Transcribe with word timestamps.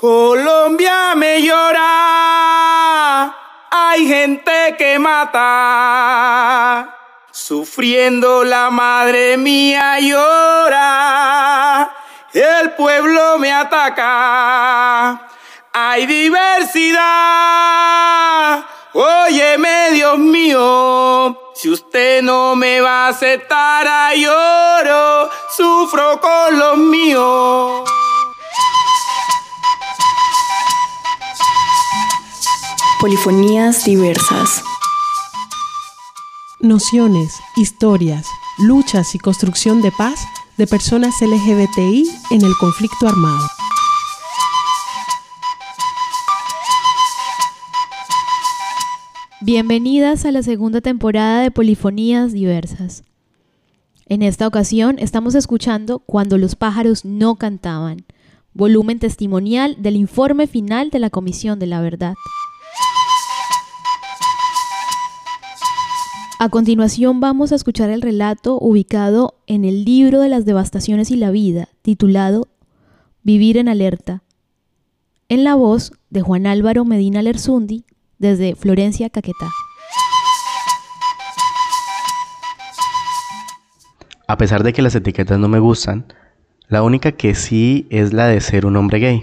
Colombia 0.00 1.16
me 1.16 1.42
llora, 1.42 3.34
hay 3.68 4.06
gente 4.06 4.76
que 4.78 4.96
mata, 4.96 6.96
sufriendo 7.32 8.44
la 8.44 8.70
madre 8.70 9.36
mía 9.36 9.98
llora, 9.98 11.90
el 12.32 12.74
pueblo 12.74 13.40
me 13.40 13.52
ataca, 13.52 15.20
hay 15.72 16.06
diversidad, 16.06 17.02
óyeme 18.92 19.90
Dios 19.94 20.16
mío, 20.16 21.50
si 21.56 21.70
usted 21.70 22.22
no 22.22 22.54
me 22.54 22.80
va 22.80 23.06
a 23.06 23.08
aceptar 23.08 24.14
lloro, 24.14 25.28
sufro 25.56 26.20
con 26.20 26.56
los 26.56 26.76
míos. 26.76 28.07
Polifonías 33.00 33.84
diversas. 33.84 34.64
Nociones, 36.58 37.32
historias, 37.56 38.26
luchas 38.58 39.14
y 39.14 39.20
construcción 39.20 39.82
de 39.82 39.92
paz 39.92 40.18
de 40.56 40.66
personas 40.66 41.14
LGBTI 41.22 42.10
en 42.32 42.42
el 42.44 42.52
conflicto 42.58 43.06
armado. 43.06 43.46
Bienvenidas 49.42 50.24
a 50.24 50.32
la 50.32 50.42
segunda 50.42 50.80
temporada 50.80 51.42
de 51.42 51.52
Polifonías 51.52 52.32
Diversas. 52.32 53.04
En 54.06 54.22
esta 54.22 54.48
ocasión 54.48 54.96
estamos 54.98 55.36
escuchando 55.36 56.00
Cuando 56.00 56.36
los 56.36 56.56
pájaros 56.56 57.04
no 57.04 57.36
cantaban, 57.36 58.06
volumen 58.54 58.98
testimonial 58.98 59.76
del 59.78 59.94
informe 59.94 60.48
final 60.48 60.90
de 60.90 60.98
la 60.98 61.10
Comisión 61.10 61.60
de 61.60 61.66
la 61.66 61.80
Verdad. 61.80 62.14
A 66.40 66.50
continuación 66.50 67.18
vamos 67.18 67.50
a 67.50 67.56
escuchar 67.56 67.90
el 67.90 68.00
relato 68.00 68.60
ubicado 68.60 69.34
en 69.48 69.64
el 69.64 69.84
libro 69.84 70.20
de 70.20 70.28
las 70.28 70.44
devastaciones 70.44 71.10
y 71.10 71.16
la 71.16 71.32
vida, 71.32 71.66
titulado 71.82 72.46
Vivir 73.24 73.56
en 73.56 73.68
alerta, 73.68 74.22
en 75.28 75.42
la 75.42 75.56
voz 75.56 75.90
de 76.10 76.20
Juan 76.22 76.46
Álvaro 76.46 76.84
Medina 76.84 77.22
Lerzundi 77.22 77.84
desde 78.20 78.54
Florencia, 78.54 79.10
Caquetá. 79.10 79.48
A 84.28 84.36
pesar 84.36 84.62
de 84.62 84.72
que 84.72 84.82
las 84.82 84.94
etiquetas 84.94 85.40
no 85.40 85.48
me 85.48 85.58
gustan, 85.58 86.06
la 86.68 86.84
única 86.84 87.10
que 87.10 87.34
sí 87.34 87.88
es 87.90 88.12
la 88.12 88.28
de 88.28 88.40
ser 88.40 88.64
un 88.64 88.76
hombre 88.76 89.00
gay, 89.00 89.22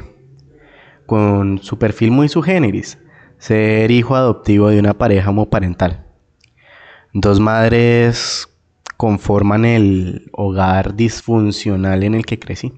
con 1.05 1.59
su 1.63 1.79
perfil 1.79 2.11
muy 2.11 2.27
su 2.27 2.41
generis, 2.41 2.97
ser 3.37 3.89
hijo 3.91 4.17
adoptivo 4.17 4.67
de 4.67 4.79
una 4.79 4.95
pareja 4.95 5.29
homoparental. 5.29 6.04
Dos 7.17 7.39
madres 7.39 8.49
conforman 8.97 9.63
el 9.63 10.27
hogar 10.33 10.97
disfuncional 10.97 12.03
en 12.03 12.13
el 12.13 12.25
que 12.25 12.39
crecí. 12.39 12.73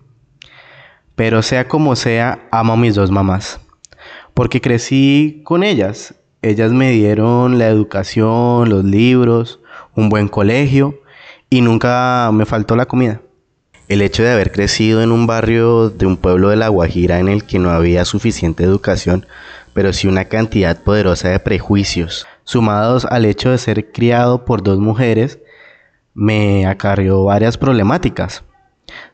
Pero 1.15 1.41
sea 1.41 1.67
como 1.67 1.95
sea, 1.95 2.47
amo 2.51 2.73
a 2.73 2.77
mis 2.77 2.93
dos 2.93 3.09
mamás. 3.09 3.59
Porque 4.35 4.61
crecí 4.61 5.41
con 5.43 5.63
ellas. 5.63 6.13
Ellas 6.43 6.71
me 6.71 6.91
dieron 6.91 7.57
la 7.57 7.67
educación, 7.67 8.69
los 8.69 8.83
libros, 8.83 9.59
un 9.95 10.09
buen 10.09 10.27
colegio 10.27 11.01
y 11.49 11.61
nunca 11.61 12.29
me 12.31 12.45
faltó 12.45 12.75
la 12.75 12.85
comida. 12.85 13.21
El 13.87 14.03
hecho 14.03 14.21
de 14.21 14.33
haber 14.33 14.51
crecido 14.51 15.01
en 15.01 15.11
un 15.11 15.25
barrio 15.25 15.89
de 15.89 16.05
un 16.05 16.15
pueblo 16.15 16.49
de 16.49 16.57
La 16.57 16.67
Guajira 16.67 17.17
en 17.17 17.27
el 17.27 17.43
que 17.43 17.57
no 17.57 17.71
había 17.71 18.05
suficiente 18.05 18.63
educación, 18.63 19.25
pero 19.73 19.93
sí 19.93 20.07
una 20.07 20.25
cantidad 20.25 20.83
poderosa 20.83 21.29
de 21.29 21.39
prejuicios, 21.39 22.27
sumados 22.47 23.03
al 23.03 23.25
hecho 23.25 23.51
de 23.51 23.57
ser 23.57 23.91
criado 23.91 24.45
por 24.45 24.63
dos 24.63 24.79
mujeres, 24.79 25.39
me 26.13 26.65
acarrió 26.65 27.25
varias 27.25 27.57
problemáticas. 27.57 28.45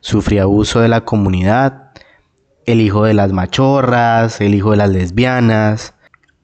Sufrí 0.01 0.37
abuso 0.37 0.81
de 0.81 0.87
la 0.87 1.01
comunidad, 1.01 1.93
el 2.67 2.79
hijo 2.79 3.05
de 3.05 3.15
las 3.15 3.33
machorras, 3.33 4.39
el 4.39 4.53
hijo 4.53 4.69
de 4.69 4.77
las 4.77 4.91
lesbianas, 4.91 5.95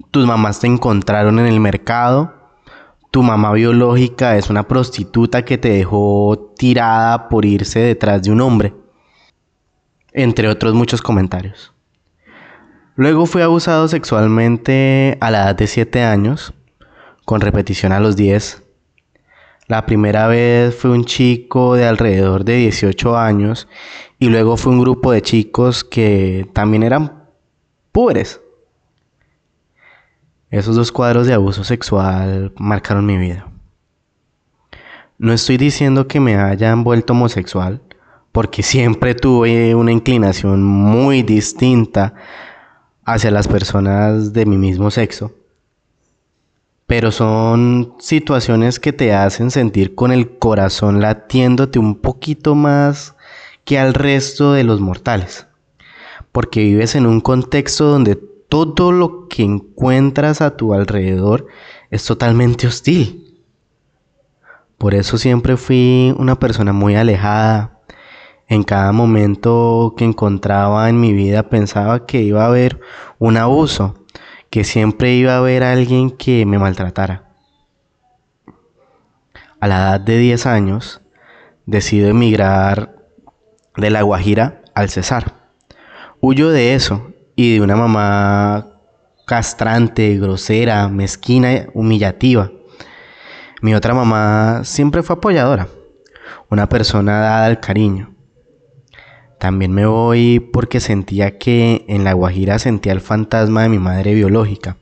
tus 0.10 0.26
mamás 0.26 0.62
te 0.62 0.66
encontraron 0.66 1.38
en 1.38 1.46
el 1.46 1.60
mercado, 1.60 2.34
tu 3.12 3.22
mamá 3.22 3.54
biológica 3.54 4.36
es 4.36 4.50
una 4.50 4.68
prostituta 4.68 5.46
que 5.46 5.60
te 5.60 5.70
dejó 5.70 6.54
tirada 6.58 7.30
por 7.30 7.46
irse 7.46 7.82
detrás 7.82 8.24
de 8.24 8.32
un 8.32 8.42
hombre, 8.42 8.74
entre 10.12 10.48
otros 10.48 10.74
muchos 10.74 11.04
comentarios. 11.04 11.72
Luego 12.96 13.28
fui 13.28 13.44
abusado 13.44 13.88
sexualmente 13.88 15.20
a 15.22 15.30
la 15.30 15.44
edad 15.44 15.56
de 15.56 15.68
7 15.68 16.04
años 16.04 16.56
con 17.30 17.42
repetición 17.42 17.92
a 17.92 18.00
los 18.00 18.16
10. 18.16 18.64
La 19.68 19.86
primera 19.86 20.26
vez 20.26 20.74
fue 20.74 20.90
un 20.90 21.06
chico 21.06 21.76
de 21.76 21.86
alrededor 21.86 22.44
de 22.44 22.56
18 22.56 23.16
años 23.16 23.68
y 24.18 24.30
luego 24.30 24.58
fue 24.58 24.74
un 24.74 24.82
grupo 24.82 25.12
de 25.12 25.22
chicos 25.22 25.84
que 25.84 26.50
también 26.54 26.82
eran 26.82 27.26
pobres. 27.92 28.42
Esos 30.50 30.76
dos 30.76 30.92
cuadros 30.92 31.28
de 31.28 31.36
abuso 31.36 31.64
sexual 31.64 32.52
marcaron 32.58 33.06
mi 33.06 33.20
vida. 33.20 33.48
No 35.20 35.32
estoy 35.32 35.58
diciendo 35.58 36.08
que 36.08 36.20
me 36.20 36.36
hayan 36.36 36.84
vuelto 36.84 37.14
homosexual, 37.14 37.80
porque 38.32 38.64
siempre 38.64 39.14
tuve 39.14 39.76
una 39.76 39.92
inclinación 39.92 40.64
muy 40.64 41.22
distinta 41.22 42.16
hacia 43.06 43.30
las 43.30 43.48
personas 43.48 44.34
de 44.34 44.48
mi 44.48 44.58
mismo 44.58 44.90
sexo 44.90 45.32
pero 46.90 47.12
son 47.12 47.94
situaciones 48.00 48.80
que 48.80 48.94
te 48.94 49.14
hacen 49.14 49.52
sentir 49.52 49.94
con 49.94 50.12
el 50.12 50.40
corazón 50.40 51.02
latiéndote 51.02 51.78
un 51.78 51.94
poquito 51.94 52.56
más 52.56 53.16
que 53.64 53.78
al 53.78 53.94
resto 53.94 54.54
de 54.54 54.64
los 54.64 54.82
mortales, 54.82 55.46
porque 56.32 56.64
vives 56.64 56.96
en 56.96 57.06
un 57.06 57.22
contexto 57.22 57.86
donde 57.86 58.16
todo 58.16 58.92
lo 58.92 59.28
que 59.28 59.44
encuentras 59.44 60.42
a 60.42 60.58
tu 60.58 60.74
alrededor 60.74 61.46
es 61.92 62.04
totalmente 62.06 62.66
hostil. 62.66 63.40
Por 64.80 64.96
eso 64.96 65.20
siempre 65.20 65.58
fui 65.58 66.16
una 66.18 66.40
persona 66.40 66.74
muy 66.74 66.96
alejada. 66.96 67.82
En 68.48 68.64
cada 68.64 68.92
momento 68.94 69.94
que 69.96 70.06
encontraba 70.06 70.90
en 70.90 71.00
mi 71.00 71.14
vida 71.14 71.50
pensaba 71.50 72.08
que 72.08 72.24
iba 72.24 72.46
a 72.46 72.48
haber 72.48 72.80
un 73.20 73.38
abuso, 73.38 73.99
que 74.50 74.64
siempre 74.64 75.14
iba 75.14 75.34
a 75.34 75.38
haber 75.38 75.64
alguien 75.64 76.12
que 76.12 76.46
me 76.46 76.58
maltratara. 76.58 77.24
A 79.60 79.68
la 79.68 79.78
edad 79.78 80.00
de 80.00 80.18
10 80.18 80.46
años, 80.46 81.02
decido 81.66 82.10
emigrar 82.10 82.96
de 83.76 83.90
La 83.90 84.02
Guajira 84.02 84.62
al 84.74 84.90
Cesar. 84.90 85.34
Huyo 86.22 86.50
de 86.50 86.74
eso 86.74 87.12
y 87.36 87.56
de 87.56 87.62
una 87.62 87.76
mamá 87.76 88.80
castrante, 89.26 90.18
grosera, 90.18 90.88
mezquina, 90.90 91.68
humillativa. 91.74 92.52
Mi 93.62 93.76
otra 93.76 93.94
mamá 93.94 94.62
siempre 94.64 95.04
fue 95.04 95.18
apoyadora, 95.18 95.68
una 96.50 96.68
persona 96.68 97.20
dada 97.20 97.46
al 97.46 97.60
cariño. 97.60 98.16
También 99.40 99.72
me 99.72 99.86
voy 99.86 100.42
porque 100.42 100.82
sentía 100.82 101.38
que 101.38 101.86
en 101.88 102.04
La 102.04 102.12
Guajira 102.12 102.60
sentía 102.60 102.92
el 102.92 103.00
fantasma 103.00 103.64
de 103.64 103.70
mi 103.70 103.80
madre 103.80 104.14
biológica, 104.14 104.76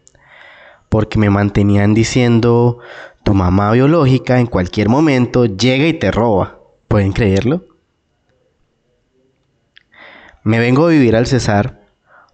porque 0.90 1.20
me 1.20 1.30
mantenían 1.30 1.94
diciendo, 1.94 2.80
tu 3.24 3.36
mamá 3.36 3.72
biológica 3.72 4.40
en 4.40 4.48
cualquier 4.48 4.90
momento 4.90 5.46
llega 5.46 5.86
y 5.86 5.94
te 5.94 6.10
roba. 6.12 6.58
¿Pueden 6.88 7.12
creerlo? 7.12 7.66
Me 10.44 10.58
vengo 10.58 10.88
a 10.88 10.90
vivir 10.90 11.16
al 11.16 11.28
Cesar, 11.28 11.82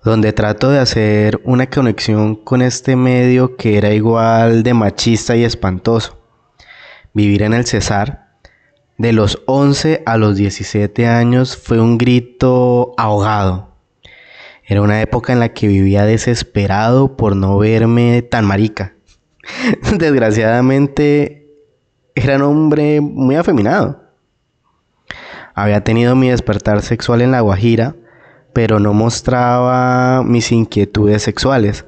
donde 0.01 0.31
trato 0.31 0.69
de 0.69 0.79
hacer 0.79 1.41
una 1.43 1.69
conexión 1.69 2.35
con 2.35 2.61
este 2.61 2.95
medio 2.95 3.57
que 3.57 3.77
era 3.77 3.91
igual 3.91 4.63
de 4.63 4.73
machista 4.73 5.35
y 5.35 5.43
espantoso. 5.43 6.17
Vivir 7.13 7.43
en 7.43 7.53
el 7.53 7.65
Cesar 7.65 8.22
de 8.97 9.13
los 9.13 9.41
11 9.45 10.03
a 10.05 10.17
los 10.17 10.35
17 10.37 11.07
años 11.07 11.57
fue 11.57 11.79
un 11.79 11.97
grito 11.97 12.93
ahogado. 12.97 13.73
Era 14.65 14.81
una 14.81 15.01
época 15.01 15.33
en 15.33 15.39
la 15.39 15.49
que 15.49 15.67
vivía 15.67 16.05
desesperado 16.05 17.17
por 17.17 17.35
no 17.35 17.57
verme 17.57 18.21
tan 18.21 18.45
marica. 18.45 18.93
Desgraciadamente 19.97 21.47
era 22.15 22.37
un 22.37 22.43
hombre 22.43 23.01
muy 23.01 23.35
afeminado. 23.35 24.01
Había 25.55 25.83
tenido 25.83 26.15
mi 26.15 26.29
despertar 26.29 26.81
sexual 26.81 27.21
en 27.21 27.31
La 27.31 27.41
Guajira, 27.41 27.95
pero 28.53 28.79
no 28.79 28.93
mostraba 28.93 30.23
mis 30.23 30.51
inquietudes 30.51 31.21
sexuales. 31.23 31.85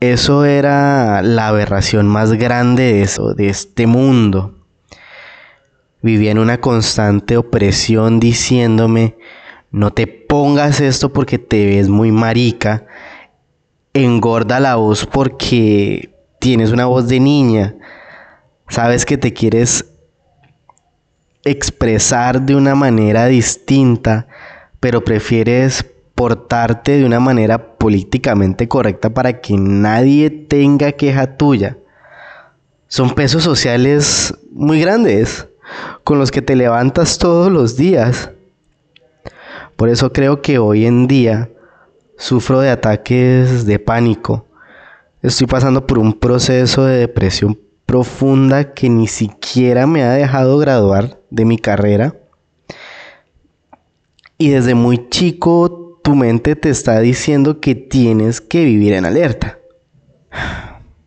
Eso 0.00 0.44
era 0.44 1.22
la 1.22 1.48
aberración 1.48 2.06
más 2.06 2.32
grande 2.32 2.84
de 2.84 3.02
eso, 3.02 3.34
de 3.34 3.48
este 3.48 3.86
mundo. 3.86 4.57
Vivía 6.00 6.30
en 6.30 6.38
una 6.38 6.60
constante 6.60 7.36
opresión 7.36 8.20
diciéndome, 8.20 9.16
no 9.72 9.92
te 9.92 10.06
pongas 10.06 10.80
esto 10.80 11.12
porque 11.12 11.38
te 11.38 11.66
ves 11.66 11.88
muy 11.88 12.12
marica, 12.12 12.86
engorda 13.94 14.60
la 14.60 14.76
voz 14.76 15.06
porque 15.06 16.14
tienes 16.38 16.70
una 16.70 16.86
voz 16.86 17.08
de 17.08 17.18
niña, 17.18 17.74
sabes 18.68 19.04
que 19.04 19.18
te 19.18 19.32
quieres 19.32 19.86
expresar 21.42 22.42
de 22.42 22.54
una 22.54 22.76
manera 22.76 23.26
distinta, 23.26 24.28
pero 24.78 25.02
prefieres 25.02 25.84
portarte 26.14 26.98
de 26.98 27.04
una 27.04 27.18
manera 27.18 27.76
políticamente 27.76 28.68
correcta 28.68 29.10
para 29.10 29.40
que 29.40 29.56
nadie 29.56 30.30
tenga 30.30 30.92
queja 30.92 31.36
tuya. 31.36 31.76
Son 32.86 33.16
pesos 33.16 33.42
sociales 33.42 34.32
muy 34.52 34.80
grandes 34.80 35.47
con 36.04 36.18
los 36.18 36.30
que 36.30 36.42
te 36.42 36.56
levantas 36.56 37.18
todos 37.18 37.50
los 37.50 37.76
días. 37.76 38.30
Por 39.76 39.88
eso 39.88 40.12
creo 40.12 40.42
que 40.42 40.58
hoy 40.58 40.86
en 40.86 41.06
día 41.06 41.50
sufro 42.16 42.60
de 42.60 42.70
ataques 42.70 43.64
de 43.64 43.78
pánico. 43.78 44.46
Estoy 45.22 45.46
pasando 45.46 45.86
por 45.86 45.98
un 45.98 46.12
proceso 46.12 46.84
de 46.84 46.98
depresión 46.98 47.58
profunda 47.86 48.74
que 48.74 48.90
ni 48.90 49.06
siquiera 49.06 49.86
me 49.86 50.02
ha 50.02 50.12
dejado 50.12 50.58
graduar 50.58 51.20
de 51.30 51.44
mi 51.44 51.58
carrera. 51.58 52.14
Y 54.36 54.50
desde 54.50 54.74
muy 54.74 55.08
chico 55.08 56.00
tu 56.04 56.14
mente 56.14 56.54
te 56.54 56.70
está 56.70 57.00
diciendo 57.00 57.60
que 57.60 57.74
tienes 57.74 58.40
que 58.40 58.64
vivir 58.64 58.92
en 58.92 59.04
alerta. 59.04 59.58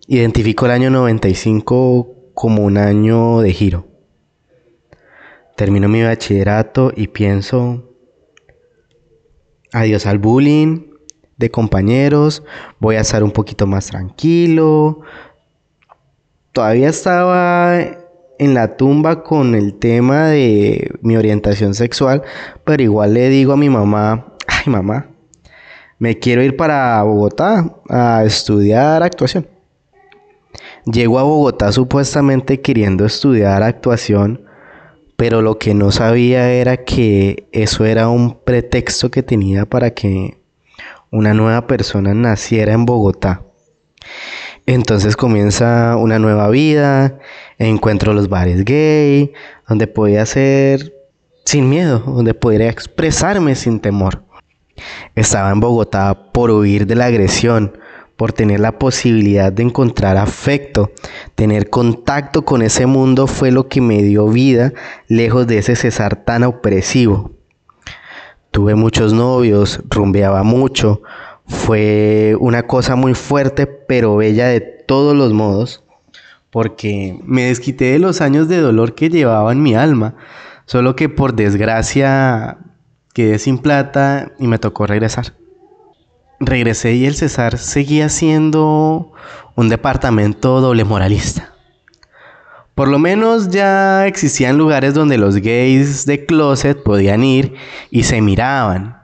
Identifico 0.07 0.65
el 0.65 0.71
año 0.71 0.89
95 0.89 2.07
como 2.33 2.63
un 2.63 2.77
año 2.77 3.41
de 3.41 3.53
giro. 3.53 3.90
Termino 5.61 5.87
mi 5.87 6.01
bachillerato 6.01 6.91
y 6.95 7.07
pienso, 7.09 7.87
adiós 9.71 10.07
al 10.07 10.17
bullying 10.17 10.87
de 11.37 11.51
compañeros, 11.51 12.41
voy 12.79 12.95
a 12.95 13.01
estar 13.01 13.23
un 13.23 13.29
poquito 13.29 13.67
más 13.67 13.85
tranquilo. 13.85 15.01
Todavía 16.51 16.89
estaba 16.89 17.79
en 18.39 18.53
la 18.55 18.75
tumba 18.75 19.21
con 19.21 19.53
el 19.53 19.75
tema 19.75 20.29
de 20.29 20.95
mi 21.03 21.15
orientación 21.15 21.75
sexual, 21.75 22.23
pero 22.63 22.81
igual 22.81 23.13
le 23.13 23.29
digo 23.29 23.53
a 23.53 23.57
mi 23.57 23.69
mamá, 23.69 24.33
ay 24.47 24.63
mamá, 24.65 25.11
me 25.99 26.17
quiero 26.17 26.41
ir 26.41 26.57
para 26.57 27.03
Bogotá 27.03 27.71
a 27.87 28.23
estudiar 28.25 29.03
actuación. 29.03 29.45
Llego 30.91 31.19
a 31.19 31.23
Bogotá 31.23 31.71
supuestamente 31.71 32.61
queriendo 32.61 33.05
estudiar 33.05 33.61
actuación, 33.61 34.47
pero 35.21 35.43
lo 35.43 35.59
que 35.59 35.75
no 35.75 35.91
sabía 35.91 36.51
era 36.51 36.77
que 36.77 37.47
eso 37.51 37.85
era 37.85 38.09
un 38.09 38.39
pretexto 38.39 39.11
que 39.11 39.21
tenía 39.21 39.67
para 39.67 39.91
que 39.91 40.39
una 41.11 41.35
nueva 41.35 41.67
persona 41.67 42.15
naciera 42.15 42.73
en 42.73 42.87
Bogotá. 42.87 43.43
Entonces 44.65 45.15
comienza 45.15 45.95
una 45.95 46.17
nueva 46.17 46.49
vida, 46.49 47.19
encuentro 47.59 48.15
los 48.15 48.29
bares 48.29 48.65
gay, 48.65 49.31
donde 49.69 49.85
podía 49.85 50.25
ser 50.25 50.91
sin 51.45 51.69
miedo, 51.69 51.99
donde 51.99 52.33
podría 52.33 52.71
expresarme 52.71 53.53
sin 53.53 53.79
temor. 53.79 54.23
Estaba 55.13 55.51
en 55.51 55.59
Bogotá 55.59 56.31
por 56.31 56.49
huir 56.49 56.87
de 56.87 56.95
la 56.95 57.05
agresión, 57.05 57.77
por 58.21 58.33
tener 58.33 58.59
la 58.59 58.77
posibilidad 58.77 59.51
de 59.51 59.63
encontrar 59.63 60.15
afecto, 60.15 60.91
tener 61.33 61.71
contacto 61.71 62.45
con 62.45 62.61
ese 62.61 62.85
mundo 62.85 63.25
fue 63.25 63.49
lo 63.49 63.67
que 63.67 63.81
me 63.81 64.03
dio 64.03 64.27
vida 64.27 64.73
lejos 65.07 65.47
de 65.47 65.57
ese 65.57 65.75
cesar 65.75 66.23
tan 66.23 66.43
opresivo. 66.43 67.31
Tuve 68.51 68.75
muchos 68.75 69.11
novios, 69.11 69.81
rumbeaba 69.89 70.43
mucho, 70.43 71.01
fue 71.47 72.37
una 72.39 72.67
cosa 72.67 72.95
muy 72.95 73.15
fuerte 73.15 73.65
pero 73.65 74.17
bella 74.17 74.49
de 74.49 74.61
todos 74.61 75.17
los 75.17 75.33
modos, 75.33 75.83
porque 76.51 77.19
me 77.23 77.45
desquité 77.45 77.85
de 77.85 77.97
los 77.97 78.21
años 78.21 78.47
de 78.47 78.57
dolor 78.57 78.93
que 78.93 79.09
llevaba 79.09 79.51
en 79.51 79.63
mi 79.63 79.73
alma, 79.73 80.13
solo 80.65 80.95
que 80.95 81.09
por 81.09 81.33
desgracia 81.33 82.59
quedé 83.15 83.39
sin 83.39 83.57
plata 83.57 84.33
y 84.37 84.45
me 84.45 84.59
tocó 84.59 84.85
regresar 84.85 85.33
regresé 86.41 86.95
y 86.95 87.05
el 87.05 87.15
César 87.15 87.57
seguía 87.57 88.09
siendo 88.09 89.13
un 89.55 89.69
departamento 89.69 90.59
doble 90.59 90.83
moralista. 90.83 91.53
Por 92.75 92.87
lo 92.87 92.99
menos 92.99 93.49
ya 93.49 94.07
existían 94.07 94.57
lugares 94.57 94.93
donde 94.93 95.17
los 95.17 95.35
gays 95.37 96.05
de 96.05 96.25
closet 96.25 96.81
podían 96.81 97.23
ir 97.23 97.53
y 97.91 98.03
se 98.03 98.21
miraban. 98.21 98.97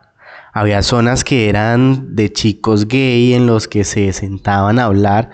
Había 0.51 0.81
zonas 0.81 1.23
que 1.23 1.47
eran 1.49 2.15
de 2.15 2.33
chicos 2.33 2.87
gay 2.87 3.33
en 3.33 3.45
los 3.45 3.67
que 3.67 3.83
se 3.83 4.11
sentaban 4.13 4.79
a 4.79 4.85
hablar. 4.85 5.29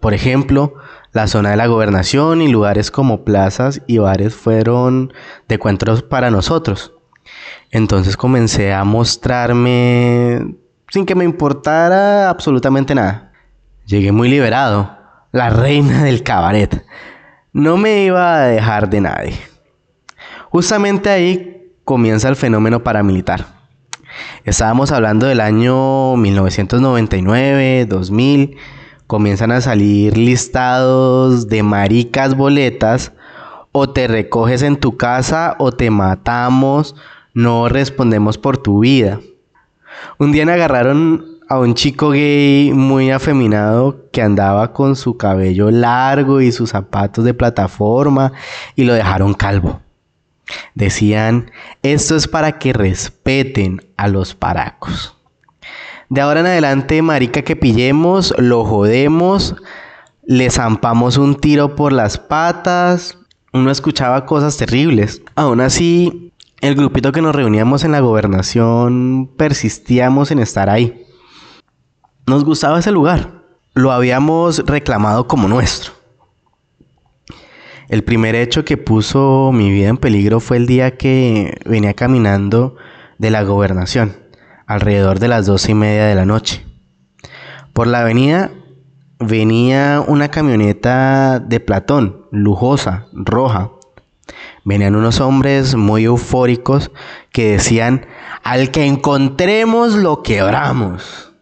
Por 0.00 0.14
ejemplo, 0.14 0.74
la 1.12 1.26
zona 1.26 1.50
de 1.50 1.56
la 1.56 1.66
gobernación 1.66 2.42
y 2.42 2.48
lugares 2.48 2.92
como 2.92 3.24
plazas 3.24 3.82
y 3.88 3.98
bares 3.98 4.34
fueron 4.34 5.12
de 5.48 5.56
encuentros 5.56 6.02
para 6.02 6.30
nosotros. 6.30 6.92
Entonces 7.72 8.16
comencé 8.16 8.72
a 8.72 8.84
mostrarme 8.84 10.54
sin 10.88 11.06
que 11.06 11.14
me 11.14 11.24
importara 11.24 12.28
absolutamente 12.28 12.94
nada. 12.94 13.32
Llegué 13.86 14.12
muy 14.12 14.28
liberado, 14.28 14.90
la 15.32 15.50
reina 15.50 16.02
del 16.04 16.22
cabaret. 16.22 16.84
No 17.52 17.76
me 17.76 18.04
iba 18.04 18.36
a 18.36 18.46
dejar 18.46 18.90
de 18.90 19.00
nadie. 19.00 19.38
Justamente 20.50 21.10
ahí 21.10 21.72
comienza 21.84 22.28
el 22.28 22.36
fenómeno 22.36 22.82
paramilitar. 22.82 23.58
Estábamos 24.44 24.92
hablando 24.92 25.26
del 25.26 25.40
año 25.40 26.16
1999, 26.16 27.86
2000. 27.86 28.56
Comienzan 29.06 29.52
a 29.52 29.60
salir 29.60 30.16
listados 30.16 31.48
de 31.48 31.62
maricas 31.62 32.36
boletas. 32.36 33.12
O 33.72 33.90
te 33.90 34.08
recoges 34.08 34.62
en 34.62 34.76
tu 34.76 34.96
casa 34.96 35.56
o 35.58 35.72
te 35.72 35.90
matamos. 35.90 36.94
No 37.34 37.68
respondemos 37.68 38.38
por 38.38 38.58
tu 38.58 38.80
vida. 38.80 39.20
Un 40.18 40.32
día 40.32 40.44
agarraron 40.44 41.38
a 41.48 41.58
un 41.58 41.74
chico 41.74 42.10
gay 42.10 42.72
muy 42.74 43.10
afeminado 43.10 44.10
que 44.12 44.20
andaba 44.20 44.72
con 44.72 44.96
su 44.96 45.16
cabello 45.16 45.70
largo 45.70 46.40
y 46.40 46.52
sus 46.52 46.70
zapatos 46.70 47.24
de 47.24 47.34
plataforma 47.34 48.32
y 48.76 48.84
lo 48.84 48.94
dejaron 48.94 49.34
calvo. 49.34 49.80
Decían, 50.74 51.50
esto 51.82 52.16
es 52.16 52.28
para 52.28 52.58
que 52.58 52.72
respeten 52.72 53.82
a 53.96 54.08
los 54.08 54.34
paracos. 54.34 55.14
De 56.08 56.20
ahora 56.20 56.40
en 56.40 56.46
adelante, 56.46 57.02
marica 57.02 57.42
que 57.42 57.56
pillemos, 57.56 58.34
lo 58.38 58.64
jodemos, 58.64 59.56
le 60.24 60.50
zampamos 60.50 61.18
un 61.18 61.34
tiro 61.36 61.74
por 61.76 61.92
las 61.92 62.16
patas. 62.18 63.18
Uno 63.52 63.70
escuchaba 63.70 64.24
cosas 64.24 64.56
terribles. 64.56 65.22
Aún 65.34 65.60
así, 65.60 66.32
el 66.60 66.74
grupito 66.74 67.12
que 67.12 67.22
nos 67.22 67.34
reuníamos 67.34 67.84
en 67.84 67.92
la 67.92 68.00
gobernación 68.00 69.30
persistíamos 69.36 70.30
en 70.30 70.40
estar 70.40 70.68
ahí. 70.68 71.06
Nos 72.26 72.44
gustaba 72.44 72.78
ese 72.78 72.90
lugar. 72.90 73.44
Lo 73.74 73.92
habíamos 73.92 74.58
reclamado 74.66 75.28
como 75.28 75.46
nuestro. 75.46 75.92
El 77.88 78.04
primer 78.04 78.34
hecho 78.34 78.64
que 78.64 78.76
puso 78.76 79.50
mi 79.52 79.70
vida 79.70 79.88
en 79.88 79.96
peligro 79.96 80.40
fue 80.40 80.58
el 80.58 80.66
día 80.66 80.96
que 80.96 81.58
venía 81.64 81.94
caminando 81.94 82.76
de 83.18 83.30
la 83.30 83.44
gobernación, 83.44 84.16
alrededor 84.66 85.20
de 85.20 85.28
las 85.28 85.46
doce 85.46 85.72
y 85.72 85.74
media 85.74 86.06
de 86.06 86.14
la 86.14 86.26
noche. 86.26 86.66
Por 87.72 87.86
la 87.86 88.00
avenida 88.00 88.50
venía 89.20 90.04
una 90.06 90.28
camioneta 90.28 91.38
de 91.38 91.60
Platón, 91.60 92.26
lujosa, 92.30 93.06
roja, 93.12 93.70
venían 94.68 94.96
unos 94.96 95.22
hombres 95.22 95.76
muy 95.76 96.04
eufóricos 96.04 96.90
que 97.32 97.52
decían, 97.52 98.04
al 98.42 98.70
que 98.70 98.84
encontremos 98.84 99.94
lo 99.94 100.22
quebramos. 100.22 101.32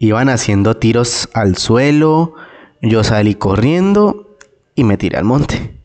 Iban 0.00 0.28
haciendo 0.28 0.76
tiros 0.76 1.28
al 1.32 1.56
suelo, 1.56 2.34
yo 2.80 3.04
salí 3.04 3.36
corriendo 3.36 4.36
y 4.74 4.82
me 4.82 4.96
tiré 4.96 5.16
al 5.16 5.24
monte. 5.24 5.78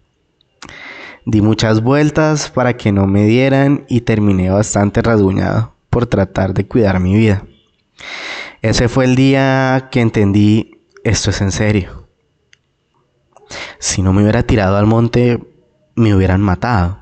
Di 1.23 1.41
muchas 1.41 1.83
vueltas 1.83 2.49
para 2.49 2.77
que 2.77 2.91
no 2.91 3.05
me 3.05 3.25
dieran 3.25 3.85
y 3.87 4.01
terminé 4.01 4.49
bastante 4.49 5.03
rasguñado 5.03 5.75
por 5.91 6.07
tratar 6.07 6.55
de 6.55 6.65
cuidar 6.65 6.99
mi 6.99 7.13
vida. 7.13 7.43
Ese 8.63 8.89
fue 8.89 9.05
el 9.05 9.15
día 9.15 9.89
que 9.91 10.01
entendí, 10.01 10.81
esto 11.03 11.29
es 11.29 11.41
en 11.41 11.51
serio. 11.51 12.07
Si 13.77 14.01
no 14.01 14.13
me 14.13 14.23
hubiera 14.23 14.41
tirado 14.41 14.77
al 14.77 14.87
monte, 14.87 15.39
me 15.97 16.15
hubieran 16.15 16.41
matado. 16.41 16.99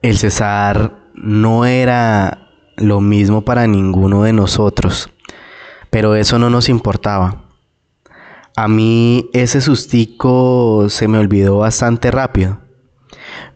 El 0.00 0.16
César 0.16 0.96
no 1.14 1.66
era 1.66 2.48
lo 2.76 3.00
mismo 3.00 3.42
para 3.42 3.66
ninguno 3.66 4.22
de 4.22 4.32
nosotros, 4.32 5.10
pero 5.90 6.14
eso 6.14 6.38
no 6.38 6.48
nos 6.48 6.68
importaba. 6.68 7.44
A 8.56 8.68
mí 8.68 9.28
ese 9.32 9.60
sustico 9.60 10.86
se 10.88 11.08
me 11.08 11.18
olvidó 11.18 11.58
bastante 11.58 12.10
rápido. 12.10 12.58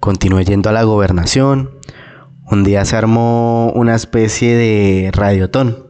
Continué 0.01 0.45
yendo 0.45 0.69
a 0.69 0.73
la 0.73 0.83
gobernación. 0.83 1.71
Un 2.51 2.65
día 2.65 2.85
se 2.85 2.97
armó 2.97 3.71
una 3.75 3.95
especie 3.95 4.57
de 4.57 5.11
radiotón. 5.13 5.87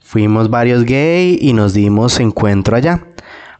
Fuimos 0.00 0.50
varios 0.50 0.84
gay 0.84 1.38
y 1.40 1.52
nos 1.52 1.72
dimos 1.72 2.18
encuentro 2.20 2.76
allá. 2.76 3.06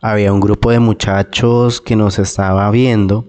Había 0.00 0.32
un 0.32 0.40
grupo 0.40 0.70
de 0.70 0.78
muchachos 0.78 1.80
que 1.80 1.96
nos 1.96 2.18
estaba 2.18 2.70
viendo. 2.70 3.26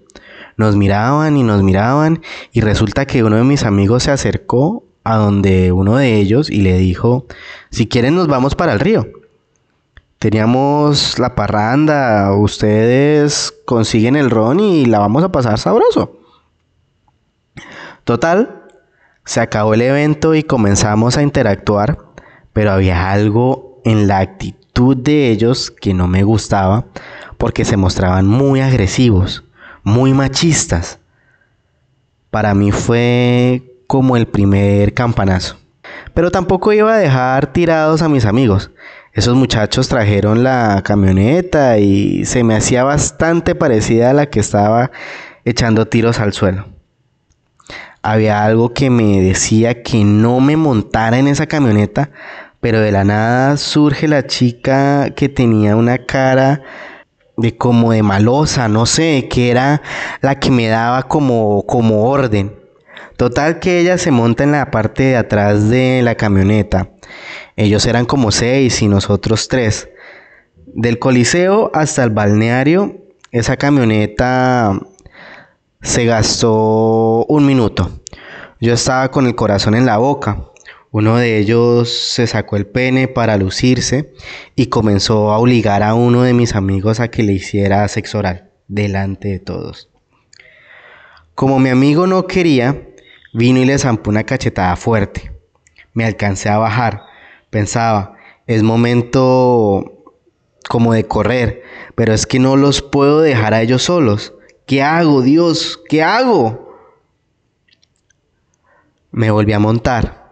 Nos 0.58 0.76
miraban 0.76 1.38
y 1.38 1.44
nos 1.44 1.64
miraban 1.64 2.22
y 2.52 2.62
resulta 2.62 3.06
que 3.06 3.24
uno 3.24 3.38
de 3.38 3.44
mis 3.44 3.64
amigos 3.64 4.04
se 4.04 4.12
acercó 4.12 4.84
a 5.04 5.16
donde 5.16 5.72
uno 5.72 5.96
de 5.98 6.16
ellos 6.18 6.50
y 6.50 6.62
le 6.62 6.78
dijo, 6.78 7.26
si 7.70 7.88
quieren 7.88 8.16
nos 8.16 8.28
vamos 8.28 8.56
para 8.56 8.74
el 8.74 8.80
río. 8.80 9.08
Teníamos 10.20 11.20
la 11.20 11.36
parranda, 11.36 12.34
ustedes 12.36 13.54
consiguen 13.66 14.16
el 14.16 14.32
ron 14.32 14.60
y 14.60 14.86
la 14.86 15.00
vamos 15.00 15.24
a 15.24 15.32
pasar 15.32 15.60
sabroso. 15.60 16.18
Total, 18.04 18.64
se 19.26 19.42
acabó 19.42 19.76
el 19.76 19.82
evento 19.82 20.34
y 20.34 20.42
comenzamos 20.42 21.18
a 21.18 21.22
interactuar, 21.22 22.00
pero 22.52 22.72
había 22.72 23.12
algo 23.12 23.82
en 23.86 24.08
la 24.08 24.20
actitud 24.20 24.98
de 24.98 25.30
ellos 25.30 25.70
que 25.70 25.94
no 25.94 26.08
me 26.08 26.24
gustaba 26.24 26.86
porque 27.38 27.64
se 27.64 27.78
mostraban 27.78 28.26
muy 28.26 28.60
agresivos, 28.62 29.44
muy 29.88 30.13
machistas. 30.13 31.00
Para 32.29 32.53
mí 32.53 32.74
fue 32.74 33.63
como 33.88 34.17
el 34.17 34.27
primer 34.27 34.94
campanazo. 34.94 35.58
Pero 36.13 36.29
tampoco 36.29 36.74
iba 36.74 36.94
a 36.94 36.98
dejar 36.98 37.53
tirados 37.53 38.01
a 38.01 38.10
mis 38.10 38.25
amigos. 38.25 38.70
Esos 39.13 39.36
muchachos 39.36 39.88
trajeron 39.88 40.44
la 40.44 40.82
camioneta 40.84 41.77
y 41.77 42.25
se 42.25 42.44
me 42.44 42.56
hacía 42.56 42.84
bastante 42.84 43.56
parecida 43.56 44.10
a 44.10 44.13
la 44.13 44.25
que 44.25 44.41
estaba 44.41 44.91
echando 45.46 45.88
tiros 45.88 46.20
al 46.20 46.34
suelo. 46.34 46.65
Había 48.01 48.44
algo 48.44 48.74
que 48.74 48.89
me 48.89 49.22
decía 49.22 49.84
que 49.84 50.03
no 50.03 50.41
me 50.41 50.58
montara 50.58 51.17
en 51.17 51.27
esa 51.27 51.48
camioneta, 51.48 52.12
pero 52.60 52.82
de 52.82 52.91
la 52.91 53.06
nada 53.06 53.56
surge 53.56 54.10
la 54.10 54.27
chica 54.27 55.12
que 55.12 55.29
tenía 55.29 55.77
una 55.77 56.00
cara 56.00 56.62
de 57.38 57.56
como 57.56 57.91
de 57.91 58.03
malosa, 58.03 58.67
no 58.67 58.86
sé, 58.86 59.27
que 59.29 59.51
era 59.51 59.82
la 60.22 60.39
que 60.39 60.51
me 60.51 60.67
daba 60.67 61.03
como, 61.03 61.63
como 61.65 62.03
orden. 62.10 62.56
Total 63.15 63.60
que 63.60 63.79
ella 63.79 63.98
se 63.98 64.12
monta 64.12 64.44
en 64.44 64.51
la 64.51 64.70
parte 64.70 65.03
de 65.03 65.17
atrás 65.17 65.70
de 65.70 66.01
la 66.03 66.15
camioneta 66.15 66.89
ellos 67.58 67.88
eran 67.88 68.06
como 68.06 68.32
seis 68.32 68.82
y 68.84 68.88
nosotros 68.88 69.48
tres. 69.48 69.89
Del 70.67 71.00
Coliseo 71.00 71.72
hasta 71.74 72.03
el 72.03 72.12
balneario, 72.12 72.98
esa 73.32 73.58
camioneta 73.58 74.79
se 75.82 76.06
gastó 76.06 77.25
un 77.25 77.48
minuto. 77.48 77.89
Yo 78.60 78.74
estaba 78.74 79.10
con 79.10 79.25
el 79.25 79.36
corazón 79.36 79.74
en 79.74 79.88
la 79.88 79.98
boca. 79.98 80.38
Uno 80.91 81.17
de 81.17 81.38
ellos 81.38 81.89
se 81.89 82.27
sacó 82.27 82.56
el 82.56 82.65
pene 82.65 83.08
para 83.08 83.38
lucirse 83.38 84.13
y 84.56 84.67
comenzó 84.67 85.32
a 85.32 85.38
obligar 85.38 85.84
a 85.84 85.94
uno 85.94 86.24
de 86.24 86.34
mis 86.34 86.56
amigos 86.56 87.00
a 87.00 87.10
que 87.10 87.24
le 87.24 87.34
hiciera 87.34 87.88
sexo 87.88 88.20
oral 88.20 88.51
delante 88.67 89.27
de 89.27 89.39
todos. 89.39 89.89
Como 91.36 91.60
mi 91.60 91.70
amigo 91.70 92.08
no 92.08 92.25
quería, 92.25 92.88
vino 93.34 93.60
y 93.60 93.65
le 93.65 93.77
zampó 93.77 94.10
una 94.10 94.24
cachetada 94.24 94.75
fuerte. 94.75 95.32
Me 95.94 96.06
alcancé 96.06 96.50
a 96.50 96.58
bajar 96.58 97.08
Pensaba, 97.50 98.17
es 98.46 98.62
momento 98.62 100.03
como 100.70 100.94
de 100.94 101.08
correr, 101.08 101.63
pero 101.96 102.13
es 102.13 102.27
que 102.27 102.39
no 102.39 102.58
los 102.58 102.82
puedo 102.82 103.22
dejar 103.22 103.53
a 103.53 103.62
ellos 103.62 103.84
solos. 103.84 104.34
¿Qué 104.65 104.84
hago, 104.84 105.22
Dios? 105.22 105.79
¿Qué 105.88 106.03
hago? 106.03 106.77
Me 109.12 109.32
volví 109.32 109.53
a 109.53 109.60
montar. 109.60 110.27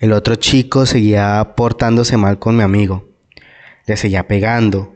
El 0.00 0.12
otro 0.12 0.36
chico 0.36 0.86
seguía 0.86 1.54
portándose 1.56 2.16
mal 2.16 2.38
con 2.38 2.56
mi 2.56 2.62
amigo. 2.62 3.08
Le 3.86 3.96
seguía 3.96 4.28
pegando. 4.28 4.92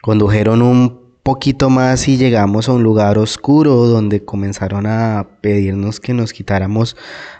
Condujeron 0.00 0.62
un 0.62 1.14
poquito 1.22 1.70
más 1.70 2.08
y 2.08 2.16
llegamos 2.16 2.68
a 2.68 2.72
un 2.72 2.82
lugar 2.82 3.18
oscuro 3.18 3.86
donde 3.86 4.24
comenzaron 4.24 4.86
a 4.86 5.38
pedirnos 5.40 6.00
que 6.00 6.12
nos 6.12 6.32
quitáramos 6.32 6.96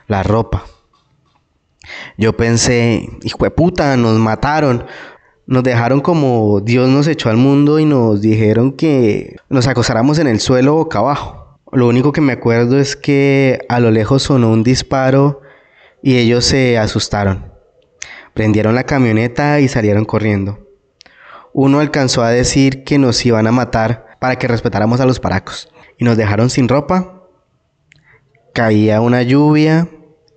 la 0.06 0.22
ropa. 0.22 0.64
Yo 2.16 2.36
pensé, 2.36 3.08
hijo 3.24 3.42
de 3.42 3.50
puta, 3.50 3.96
nos 3.96 4.16
mataron. 4.20 4.84
Nos 5.46 5.64
dejaron 5.64 6.00
como 6.00 6.60
Dios 6.60 6.88
nos 6.88 7.08
echó 7.08 7.30
al 7.30 7.36
mundo 7.36 7.80
y 7.80 7.84
nos 7.84 8.20
dijeron 8.20 8.72
que 8.72 9.34
nos 9.48 9.66
acostáramos 9.66 10.20
en 10.20 10.28
el 10.28 10.38
suelo 10.38 10.74
boca 10.74 11.00
abajo. 11.00 11.58
Lo 11.72 11.88
único 11.88 12.12
que 12.12 12.20
me 12.20 12.34
acuerdo 12.34 12.78
es 12.78 12.94
que 12.94 13.58
a 13.68 13.80
lo 13.80 13.90
lejos 13.90 14.22
sonó 14.22 14.52
un 14.52 14.62
disparo 14.62 15.41
y 16.02 16.18
ellos 16.18 16.44
se 16.44 16.76
asustaron. 16.78 17.52
Prendieron 18.34 18.74
la 18.74 18.84
camioneta 18.84 19.60
y 19.60 19.68
salieron 19.68 20.04
corriendo. 20.04 20.66
Uno 21.52 21.80
alcanzó 21.80 22.22
a 22.22 22.30
decir 22.30 22.82
que 22.84 22.98
nos 22.98 23.24
iban 23.24 23.46
a 23.46 23.52
matar 23.52 24.16
para 24.18 24.36
que 24.36 24.48
respetáramos 24.48 25.00
a 25.00 25.06
los 25.06 25.20
paracos. 25.20 25.68
Y 25.98 26.04
nos 26.04 26.16
dejaron 26.16 26.50
sin 26.50 26.68
ropa. 26.68 27.22
Caía 28.52 29.00
una 29.00 29.22
lluvia 29.22 29.88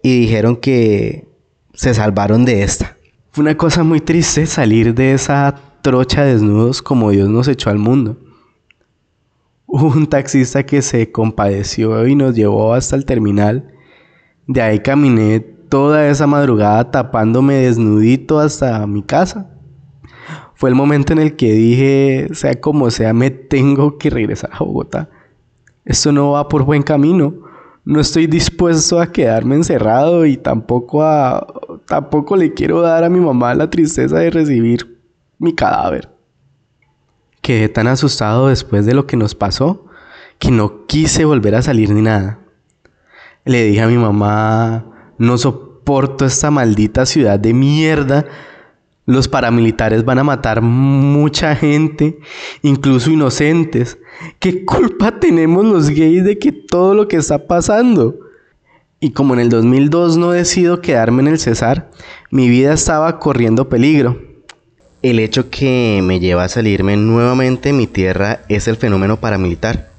y 0.04 0.20
dijeron 0.22 0.58
que 0.58 1.28
se 1.74 1.94
salvaron 1.94 2.46
de 2.46 2.64
esta. 2.64 2.98
Fue 3.32 3.44
una 3.44 3.58
cosa 3.58 3.84
muy 3.84 4.02
triste 4.02 4.46
salir 4.46 4.94
de 4.94 5.14
esa 5.14 5.56
trocha 5.82 6.24
desnudos 6.24 6.82
como 6.82 7.12
Dios 7.12 7.30
nos 7.30 7.48
echó 7.48 7.70
al 7.70 7.80
mundo. 7.80 8.18
Un 9.68 10.08
taxista 10.08 10.66
que 10.66 10.82
se 10.82 11.12
compadeció 11.12 12.08
y 12.08 12.16
nos 12.16 12.36
llevó 12.36 12.74
hasta 12.74 12.96
el 12.96 13.06
terminal. 13.06 13.74
De 14.48 14.62
ahí 14.62 14.80
caminé 14.80 15.55
toda 15.70 16.08
esa 16.08 16.28
madrugada 16.28 16.92
tapándome 16.92 17.56
desnudito 17.56 18.40
hasta 18.40 18.86
mi 18.88 19.04
casa. 19.04 19.52
Fue 20.56 20.70
el 20.70 20.76
momento 20.76 21.14
en 21.14 21.20
el 21.20 21.36
que 21.36 21.52
dije, 21.52 22.30
sea 22.34 22.60
como 22.60 22.90
sea, 22.90 23.14
me 23.14 23.30
tengo 23.30 23.98
que 23.98 24.10
regresar 24.10 24.52
a 24.54 24.60
Bogotá. 24.60 25.10
Esto 25.84 26.12
no 26.12 26.32
va 26.32 26.48
por 26.48 26.64
buen 26.64 26.82
camino 26.82 27.46
no 27.86 28.00
estoy 28.00 28.26
dispuesto 28.26 29.00
a 29.00 29.12
quedarme 29.12 29.56
encerrado 29.56 30.26
y 30.26 30.38
tampoco 30.38 31.04
a 31.04 31.46
tampoco 31.86 32.36
le 32.36 32.52
quiero 32.52 32.82
dar 32.82 33.04
a 33.04 33.10
mi 33.10 33.20
mamá 33.20 33.54
la 33.54 33.70
tristeza 33.70 34.18
de 34.18 34.32
recibir 34.32 35.00
mi 35.38 35.54
cadáver. 35.54 36.10
Quedé 37.42 37.70
tan 37.70 37.86
asustado 37.86 38.48
después 38.48 38.88
de 38.88 38.96
lo 38.96 39.06
que 39.06 39.18
nos 39.18 39.36
pasó 39.36 39.86
que 40.40 40.50
no 40.50 40.88
quise 40.88 41.26
volver 41.26 41.54
a 41.54 41.62
salir 41.62 41.92
ni 41.92 42.02
nada. 42.02 42.40
Le 43.46 43.64
dije 43.66 43.82
a 43.82 43.88
mi 43.88 43.98
mamá, 44.00 44.86
no 45.18 45.38
soporto 45.38 46.26
esta 46.26 46.52
maldita 46.52 47.06
ciudad 47.06 47.40
de 47.40 47.54
mierda 47.54 48.26
los 49.06 49.28
paramilitares 49.28 50.04
van 50.04 50.20
a 50.20 50.24
matar 50.24 50.62
mucha 50.62 51.56
gente, 51.56 52.20
incluso 52.64 53.12
inocentes. 53.12 54.00
¿Qué 54.40 54.66
culpa 54.66 55.12
tenemos 55.20 55.66
los 55.66 55.90
gays 55.90 56.24
de 56.24 56.40
que 56.40 56.52
todo 56.52 56.96
lo 56.96 57.08
que 57.08 57.18
está 57.18 57.48
pasando? 57.48 58.20
Y 59.00 59.12
como 59.12 59.36
en 59.36 59.42
el 59.42 59.50
2002 59.50 60.18
no 60.18 60.32
decido 60.32 60.82
quedarme 60.82 61.22
en 61.22 61.28
el 61.28 61.40
Cesar, 61.40 61.92
mi 62.32 62.50
vida 62.50 62.74
estaba 62.74 63.20
corriendo 63.20 63.70
peligro. 63.70 64.20
El 65.04 65.20
hecho 65.20 65.52
que 65.52 66.02
me 66.04 66.20
lleva 66.20 66.46
a 66.46 66.50
salirme 66.50 66.98
nuevamente 66.98 67.70
de 67.70 67.74
mi 67.74 67.86
tierra 67.86 68.42
es 68.50 68.68
el 68.68 68.78
fenómeno 68.78 69.20
paramilitar, 69.20 69.92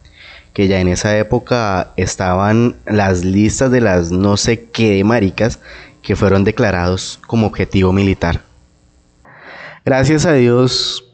que 0.57 0.69
ya 0.69 0.81
en 0.81 0.89
esa 0.89 1.19
época 1.19 1.93
estaban 1.99 2.77
las 2.87 3.27
listas 3.27 3.71
de 3.71 3.83
las 3.83 4.11
no 4.11 4.39
sé 4.39 4.71
qué 4.71 5.05
maricas 5.05 5.61
que 6.01 6.17
fueron 6.17 6.45
declarados 6.45 7.21
como 7.27 7.47
objetivo 7.47 7.93
militar. 7.93 8.41
Gracias 9.85 10.25
a 10.25 10.33
Dios, 10.33 11.13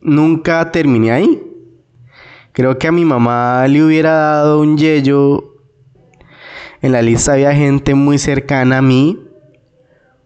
nunca 0.00 0.72
terminé 0.72 1.12
ahí. 1.12 1.42
Creo 2.52 2.78
que 2.78 2.86
a 2.86 2.92
mi 2.92 3.04
mamá 3.04 3.68
le 3.68 3.84
hubiera 3.84 4.12
dado 4.12 4.62
un 4.62 4.78
yello. 4.78 5.58
En 6.80 6.92
la 6.92 7.02
lista 7.02 7.34
había 7.34 7.54
gente 7.54 7.94
muy 7.94 8.16
cercana 8.16 8.78
a 8.78 8.82
mí. 8.82 9.22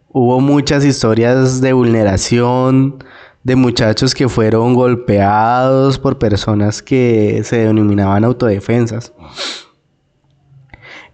Hubo 0.07 0.41
muchas 0.41 0.85
historias 0.85 1.61
de 1.61 1.73
vulneración, 1.73 3.03
de 3.49 3.57
muchachos 3.57 4.15
que 4.15 4.29
fueron 4.29 4.75
golpeados 4.75 5.99
por 5.99 6.19
personas 6.19 6.83
que 6.83 7.41
se 7.45 7.65
denominaban 7.65 8.23
autodefensas. 8.25 9.15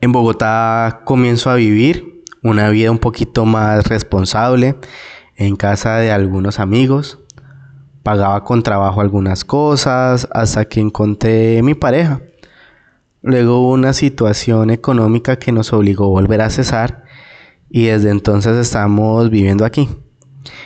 En 0.01 0.11
Bogotá 0.11 1.03
comienzo 1.05 1.49
a 1.49 1.55
vivir 1.55 2.25
una 2.43 2.71
vida 2.71 2.91
un 2.91 2.99
poquito 2.99 3.47
más 3.47 3.87
responsable 3.87 4.75
en 5.37 5.55
casa 5.55 5.99
de 5.99 6.11
algunos 6.11 6.59
amigos, 6.59 7.21
pagaba 8.03 8.43
con 8.43 8.65
trabajo 8.65 9.01
algunas 9.01 9.45
cosas 9.45 10.27
hasta 10.33 10.65
que 10.65 10.81
encontré 10.81 11.63
mi 11.63 11.75
pareja. 11.75 12.21
Luego 13.23 13.61
hubo 13.61 13.71
una 13.71 13.93
situación 13.93 14.71
económica 14.71 15.39
que 15.39 15.53
nos 15.53 15.73
obligó 15.73 16.07
a 16.07 16.21
volver 16.21 16.41
a 16.41 16.51
cesar 16.51 17.05
y 17.71 17.87
desde 17.87 18.11
entonces 18.11 18.57
estamos 18.57 19.31
viviendo 19.31 19.65
aquí. 19.65 19.89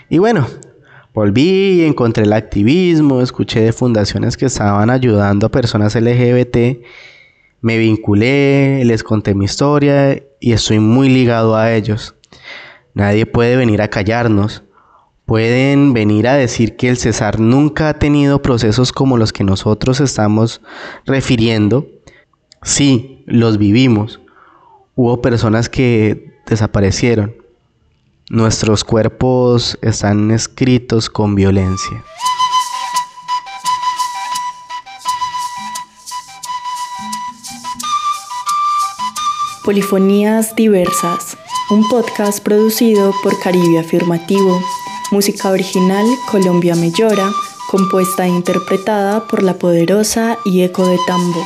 Y 0.09 0.17
bueno, 0.17 0.47
volví 1.19 1.81
y 1.81 1.85
encontré 1.85 2.23
el 2.23 2.33
activismo, 2.33 3.23
escuché 3.23 3.61
de 3.61 3.73
fundaciones 3.73 4.37
que 4.37 4.47
estaban 4.47 4.89
ayudando 4.89 5.49
a 5.49 5.51
personas 5.51 5.97
LGBT 5.97 6.79
Me 7.61 7.77
vinculé, 7.77 8.85
les 8.85 9.03
conté 9.03 9.35
mi 9.35 9.47
historia 9.47 10.23
y 10.39 10.53
estoy 10.53 10.79
muy 10.79 11.09
ligado 11.09 11.57
a 11.57 11.73
ellos. 11.73 12.15
Nadie 12.95 13.27
puede 13.27 13.57
venir 13.57 13.83
a 13.83 13.89
callarnos. 13.89 14.63
Pueden 15.27 15.93
venir 15.93 16.29
a 16.29 16.35
decir 16.35 16.77
que 16.77 16.89
el 16.89 16.97
César 16.97 17.41
nunca 17.41 17.89
ha 17.89 17.99
tenido 17.99 18.41
procesos 18.41 18.93
como 18.93 19.19
los 19.19 19.33
que 19.33 19.43
nosotros 19.43 19.99
estamos 19.99 20.61
refiriendo. 21.05 21.89
Sí, 22.63 23.25
los 23.27 23.59
vivimos. 23.59 24.21
Hubo 24.95 25.21
personas 25.21 25.69
que 25.69 26.39
desaparecieron. 26.47 27.35
Nuestros 28.31 28.85
cuerpos 28.85 29.79
están 29.81 30.31
escritos 30.31 31.09
con 31.09 31.35
violencia. 31.35 32.05
Polifonías 39.65 40.55
Diversas, 40.55 41.39
un 41.71 41.89
podcast 41.89 42.43
producido 42.45 43.15
por 43.23 43.39
Caribe 43.41 43.79
Afirmativo, 43.79 44.61
música 45.11 45.49
original 45.49 46.05
Colombia 46.31 46.75
Me 46.75 46.91
Llora, 46.91 47.31
compuesta 47.71 48.27
e 48.27 48.29
interpretada 48.29 49.27
por 49.27 49.43
La 49.43 49.55
Poderosa 49.55 50.37
y 50.45 50.61
Eco 50.65 50.87
de 50.87 50.99
Tambo. 51.07 51.43